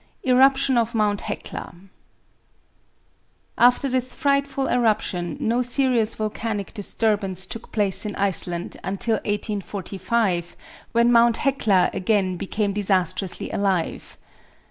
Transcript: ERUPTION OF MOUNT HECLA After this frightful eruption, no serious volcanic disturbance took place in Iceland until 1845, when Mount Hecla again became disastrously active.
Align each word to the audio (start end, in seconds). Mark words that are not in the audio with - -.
ERUPTION 0.23 0.79
OF 0.79 0.95
MOUNT 0.95 1.21
HECLA 1.21 1.75
After 3.55 3.87
this 3.87 4.15
frightful 4.15 4.65
eruption, 4.67 5.37
no 5.39 5.61
serious 5.61 6.15
volcanic 6.15 6.73
disturbance 6.73 7.45
took 7.45 7.71
place 7.71 8.03
in 8.03 8.15
Iceland 8.15 8.77
until 8.83 9.17
1845, 9.17 10.55
when 10.93 11.11
Mount 11.11 11.37
Hecla 11.37 11.91
again 11.93 12.35
became 12.35 12.73
disastrously 12.73 13.51
active. 13.51 14.17